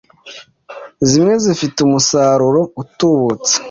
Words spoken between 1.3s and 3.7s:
zifite umusaruro utubutse